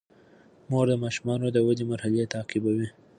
مور 0.69 0.85
د 0.89 0.93
ماشومانو 1.03 1.45
د 1.51 1.57
ودې 1.67 1.83
مرحلې 1.91 2.31
تعقیبوي. 2.33 2.87